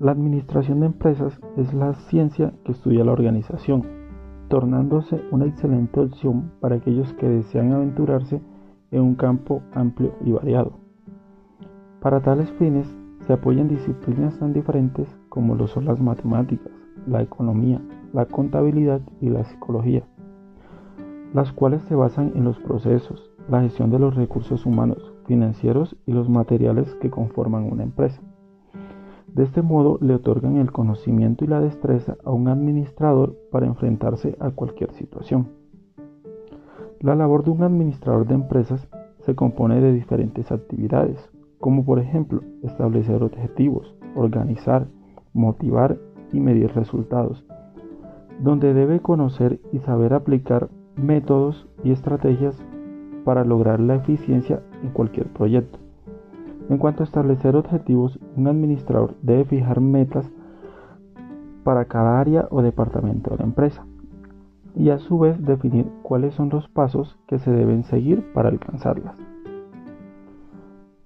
[0.00, 3.82] La administración de empresas es la ciencia que estudia la organización,
[4.48, 8.40] tornándose una excelente opción para aquellos que desean aventurarse
[8.92, 10.72] en un campo amplio y variado.
[12.00, 12.88] Para tales fines
[13.26, 16.72] se apoyan disciplinas tan diferentes como lo son las matemáticas,
[17.06, 17.82] la economía,
[18.14, 20.04] la contabilidad y la psicología,
[21.34, 26.12] las cuales se basan en los procesos, la gestión de los recursos humanos, financieros y
[26.12, 28.22] los materiales que conforman una empresa.
[29.34, 34.36] De este modo le otorgan el conocimiento y la destreza a un administrador para enfrentarse
[34.40, 35.48] a cualquier situación.
[37.00, 38.88] La labor de un administrador de empresas
[39.20, 44.86] se compone de diferentes actividades, como por ejemplo establecer objetivos, organizar,
[45.32, 45.98] motivar
[46.32, 47.44] y medir resultados,
[48.40, 52.60] donde debe conocer y saber aplicar métodos y estrategias
[53.24, 55.78] para lograr la eficiencia en cualquier proyecto.
[56.70, 60.30] En cuanto a establecer objetivos, un administrador debe fijar metas
[61.64, 63.84] para cada área o departamento de la empresa
[64.76, 69.16] y a su vez definir cuáles son los pasos que se deben seguir para alcanzarlas.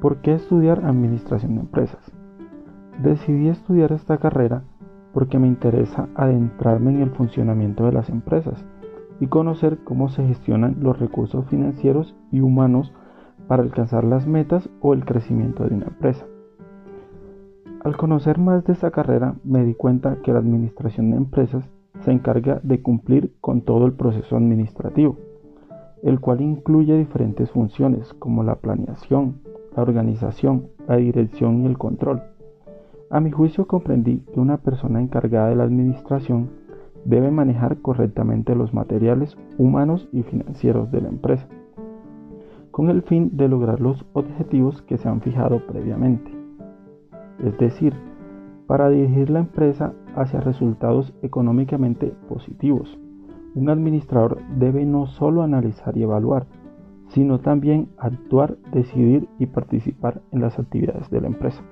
[0.00, 2.10] ¿Por qué estudiar administración de empresas?
[3.00, 4.64] Decidí estudiar esta carrera
[5.14, 8.64] porque me interesa adentrarme en el funcionamiento de las empresas
[9.20, 12.92] y conocer cómo se gestionan los recursos financieros y humanos
[13.48, 16.26] para alcanzar las metas o el crecimiento de una empresa.
[17.84, 21.68] Al conocer más de esta carrera me di cuenta que la administración de empresas
[22.00, 25.16] se encarga de cumplir con todo el proceso administrativo,
[26.02, 29.40] el cual incluye diferentes funciones como la planeación,
[29.76, 32.22] la organización, la dirección y el control.
[33.10, 36.50] A mi juicio comprendí que una persona encargada de la administración
[37.04, 41.48] debe manejar correctamente los materiales humanos y financieros de la empresa,
[42.72, 46.32] con el fin de lograr los objetivos que se han fijado previamente.
[47.44, 47.94] Es decir,
[48.66, 52.98] para dirigir la empresa hacia resultados económicamente positivos,
[53.54, 56.46] un administrador debe no solo analizar y evaluar,
[57.08, 61.62] sino también actuar, decidir y participar en las actividades de la empresa.